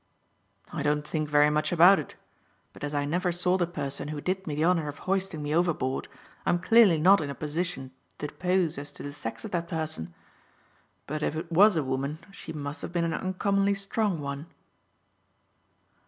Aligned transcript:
"I 0.73 0.81
don't 0.81 1.07
think 1.07 1.29
very 1.29 1.51
much 1.51 1.71
about 1.71 1.99
it; 1.99 2.15
but 2.73 2.83
as 2.83 2.95
I 2.95 3.05
never 3.05 3.31
saw 3.31 3.55
the 3.55 3.67
person 3.67 4.07
who 4.07 4.19
did 4.19 4.47
me 4.47 4.55
the 4.55 4.65
honour 4.65 4.87
of 4.87 4.97
hoisting 5.05 5.43
me 5.43 5.53
overboard, 5.53 6.07
I 6.43 6.49
am 6.49 6.57
clearly 6.57 6.97
not 6.97 7.21
in 7.21 7.29
a 7.29 7.35
position 7.35 7.91
to 8.17 8.25
depose 8.25 8.79
as 8.79 8.91
to 8.93 9.03
the 9.03 9.13
sex 9.13 9.45
of 9.45 9.51
that 9.51 9.67
person. 9.67 10.11
But 11.05 11.21
if 11.21 11.35
it 11.35 11.51
was 11.51 11.75
a 11.75 11.83
woman, 11.83 12.17
she 12.31 12.51
must 12.51 12.81
have 12.81 12.91
been 12.91 13.03
an 13.05 13.13
uncommonly 13.13 13.75
strong 13.75 14.19
one." 14.19 14.47